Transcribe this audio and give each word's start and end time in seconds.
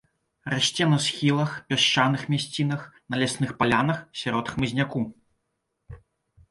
Расце 0.51 0.83
на 0.93 0.97
схілах, 1.07 1.51
пясчаных 1.69 2.21
мясцінах, 2.35 2.81
на 3.15 3.21
лясных 3.25 3.55
палянах, 3.61 4.01
сярод 4.25 4.45
хмызняку. 4.57 5.05